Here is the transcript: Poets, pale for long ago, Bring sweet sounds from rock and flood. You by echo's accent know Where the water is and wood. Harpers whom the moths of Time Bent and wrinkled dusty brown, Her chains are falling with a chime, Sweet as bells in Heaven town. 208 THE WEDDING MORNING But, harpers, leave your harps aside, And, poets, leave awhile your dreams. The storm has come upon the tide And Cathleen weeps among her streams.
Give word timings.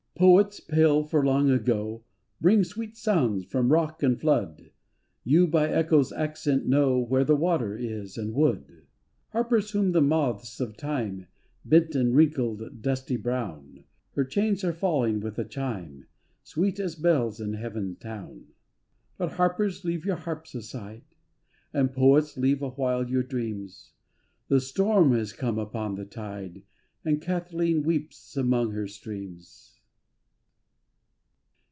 Poets, 0.15 0.59
pale 0.59 1.03
for 1.03 1.25
long 1.25 1.49
ago, 1.49 2.03
Bring 2.39 2.63
sweet 2.63 2.95
sounds 2.95 3.43
from 3.43 3.71
rock 3.71 4.03
and 4.03 4.21
flood. 4.21 4.69
You 5.23 5.47
by 5.47 5.67
echo's 5.67 6.11
accent 6.13 6.67
know 6.67 6.99
Where 6.99 7.23
the 7.23 7.35
water 7.35 7.75
is 7.75 8.19
and 8.19 8.31
wood. 8.31 8.85
Harpers 9.29 9.71
whom 9.71 9.93
the 9.93 10.01
moths 10.01 10.59
of 10.59 10.77
Time 10.77 11.25
Bent 11.65 11.95
and 11.95 12.15
wrinkled 12.15 12.83
dusty 12.83 13.17
brown, 13.17 13.85
Her 14.13 14.23
chains 14.23 14.63
are 14.63 14.71
falling 14.73 15.21
with 15.21 15.39
a 15.39 15.43
chime, 15.43 16.05
Sweet 16.43 16.79
as 16.79 16.93
bells 16.95 17.39
in 17.41 17.53
Heaven 17.53 17.95
town. 17.95 18.45
208 18.45 18.45
THE 18.45 18.53
WEDDING 18.53 18.57
MORNING 18.59 19.15
But, 19.17 19.35
harpers, 19.37 19.85
leave 19.85 20.05
your 20.05 20.17
harps 20.17 20.53
aside, 20.53 21.01
And, 21.73 21.91
poets, 21.91 22.37
leave 22.37 22.61
awhile 22.61 23.09
your 23.09 23.23
dreams. 23.23 23.93
The 24.49 24.59
storm 24.61 25.13
has 25.13 25.33
come 25.33 25.57
upon 25.57 25.95
the 25.95 26.05
tide 26.05 26.61
And 27.03 27.19
Cathleen 27.19 27.81
weeps 27.81 28.37
among 28.37 28.73
her 28.73 28.85
streams. 28.85 29.69